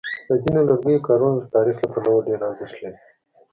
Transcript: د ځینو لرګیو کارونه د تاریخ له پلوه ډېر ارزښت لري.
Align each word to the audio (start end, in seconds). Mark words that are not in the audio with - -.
د 0.27 0.29
ځینو 0.43 0.61
لرګیو 0.69 1.05
کارونه 1.07 1.35
د 1.39 1.43
تاریخ 1.55 1.77
له 1.83 1.87
پلوه 1.93 2.25
ډېر 2.27 2.39
ارزښت 2.47 2.75
لري. 2.83 2.99